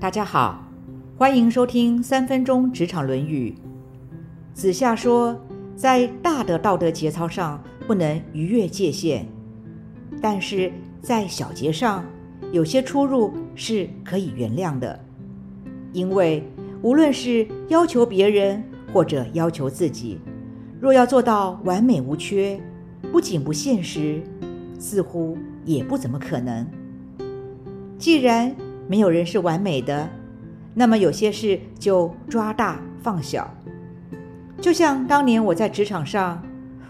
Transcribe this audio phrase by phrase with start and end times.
[0.00, 0.64] 大家好，
[1.16, 3.52] 欢迎收听三分钟职场论语。
[4.54, 5.36] 子夏说，
[5.74, 9.26] 在大的道德节操上不能逾越界限，
[10.22, 10.72] 但是
[11.02, 12.04] 在小节上
[12.52, 14.96] 有些出入是可以原谅的。
[15.92, 16.44] 因为
[16.80, 18.62] 无论是要求别人
[18.92, 20.20] 或者要求自己，
[20.80, 22.60] 若要做到完美无缺，
[23.10, 24.22] 不仅不现实，
[24.78, 26.64] 似乎也不怎么可能。
[27.98, 28.54] 既然
[28.88, 30.08] 没有人是完美的，
[30.74, 33.54] 那么有些事就抓大放小。
[34.60, 36.42] 就像当年我在职场上，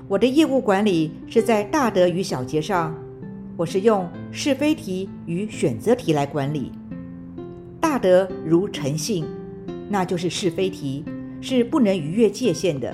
[0.07, 2.95] 我的业务管理是在大德与小节上，
[3.57, 6.71] 我是用是非题与选择题来管理。
[7.81, 9.27] 大德如诚信，
[9.89, 11.05] 那就是是非题，
[11.41, 12.93] 是不能逾越界限的；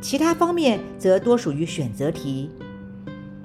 [0.00, 2.48] 其他方面则多属于选择题。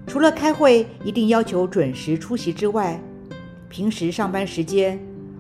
[0.06, 3.02] 除了开会一定要求准时出席之外，
[3.74, 5.00] 平时上班时间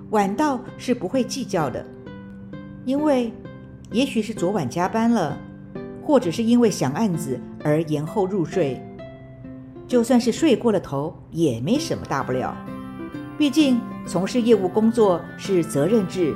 [0.09, 1.85] 晚到是不会计较的，
[2.83, 3.31] 因为
[3.91, 5.37] 也许是昨晚加班了，
[6.03, 8.81] 或者是因为想案子而延后入睡，
[9.87, 12.57] 就算是睡过了头也没什么大不了。
[13.37, 16.33] 毕竟从事业务工作是责任制，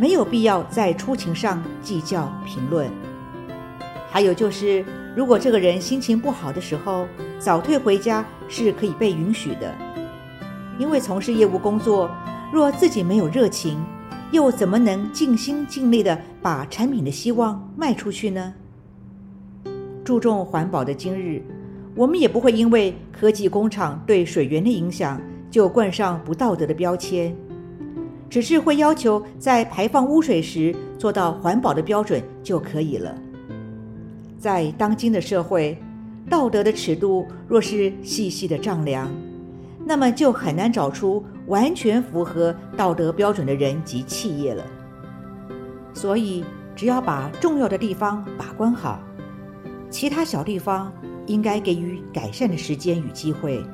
[0.00, 2.90] 没有必要在出勤上计较评论。
[4.10, 4.84] 还有就是，
[5.14, 7.06] 如果这个人心情不好的时候，
[7.38, 9.72] 早退回家是可以被允许的。
[10.80, 12.10] 因为从事业务工作，
[12.50, 13.78] 若自己没有热情，
[14.32, 18.54] 又怎么能尽心尽力的把产品的希望卖出去呢？
[20.02, 21.42] 注重环保的今日，
[21.94, 27.36] 我们也不会因为科技工厂对水源的影响就冠上不道德的标签，
[28.30, 33.14] 只是会要求在排放污水时做到环保的标准就可以了。
[34.38, 35.76] 在当今的社会，
[36.30, 39.10] 道德的尺度若是细细的丈量。
[39.90, 44.64] 那么就很难找出完全符合道德标准的人及企业了。
[45.92, 46.44] 所以，
[46.76, 49.00] 只要把重要的地方把关好，
[49.90, 50.92] 其他小地方
[51.26, 53.66] 应该给予改善的时间与机会，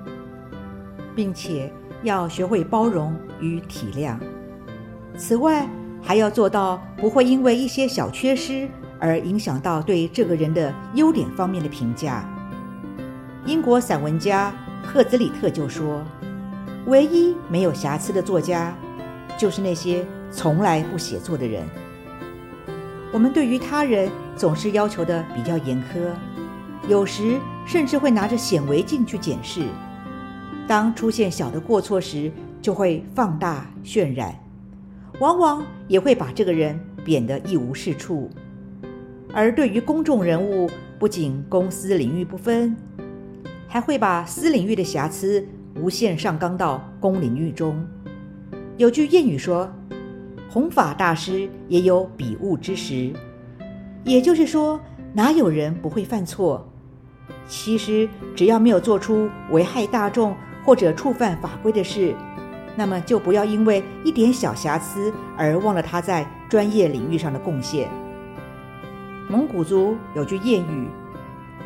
[1.15, 1.71] 并且
[2.03, 4.17] 要学会包容与体谅。
[5.19, 5.69] 此外，
[6.01, 8.67] 还要做到不会因为一些小缺失
[8.99, 12.27] 而影响到对这个人的优点方面的评价。
[13.45, 14.51] 英国散文家。
[14.87, 16.03] 赫兹里特就说
[16.87, 18.75] ：“唯一没有瑕疵的作家，
[19.37, 21.65] 就是那些从来不写作的人。
[23.13, 26.09] 我们对于他人总是要求的比较严苛，
[26.89, 29.63] 有时甚至会拿着显微镜去检视。
[30.67, 32.31] 当出现小的过错时，
[32.63, 34.35] 就会放大渲染，
[35.19, 38.31] 往往也会把这个人贬得一无是处。
[39.33, 42.75] 而对于公众人物，不仅公私领域不分。”
[43.69, 47.87] 还会把私领域的瑕疵无限上纲到公领域中。
[48.77, 49.71] 有句谚语说
[50.49, 53.13] ：“弘法大师也有笔误之时。”
[54.05, 54.81] 也就是说，
[55.13, 56.67] 哪有人不会犯错？
[57.49, 62.15] 其实，只要没有做出危害大众或者触犯法规的事，
[62.77, 67.89] 那么就不要因为一点小瑕疵而忘了他在专业领域上的贡献。
[69.29, 70.89] 蒙古族有句谚语。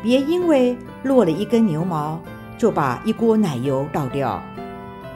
[0.01, 2.19] 别因为落了一根牛毛，
[2.57, 4.41] 就把一锅奶油倒掉；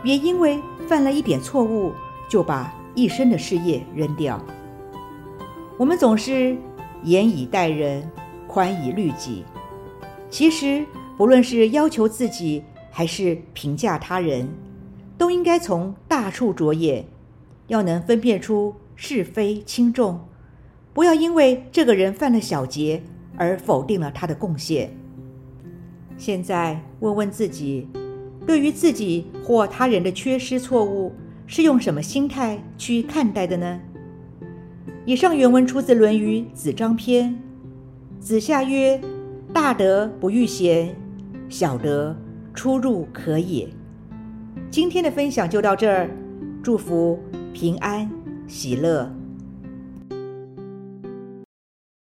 [0.04, 1.92] 别因为犯了一点错误，
[2.30, 4.40] 就把一生的事业扔掉。
[5.78, 6.56] 我们总是
[7.04, 8.10] 严以待人，
[8.48, 9.44] 宽以律己。
[10.30, 10.86] 其实，
[11.18, 14.48] 不论是要求自己，还是评价他人，
[15.18, 17.06] 都应该从大处着眼，
[17.68, 20.20] 要能分辨出是非轻重，
[20.94, 23.02] 不要因为这个人犯了小节。
[23.38, 24.90] 而否定了他的贡献。
[26.18, 27.88] 现在问问自己，
[28.46, 31.14] 对于自己或他人的缺失错误，
[31.46, 33.80] 是用什么心态去看待的呢？
[35.06, 37.32] 以上原文出自《论语·子张篇》。
[38.20, 39.00] 子夏曰
[39.54, 40.96] ：“大德不逾贤，
[41.48, 42.16] 小德
[42.54, 43.68] 出入可也。”
[44.72, 46.10] 今天的分享就到这儿，
[46.64, 47.20] 祝福
[47.54, 48.10] 平安
[48.48, 49.15] 喜乐。